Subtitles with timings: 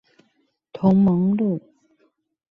[0.73, 1.61] 同盟路